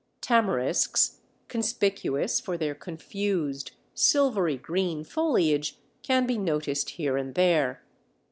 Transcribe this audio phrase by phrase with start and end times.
[0.19, 1.17] Tamarisks,
[1.47, 7.83] conspicuous for their confused, silvery green foliage, can be noticed here and there.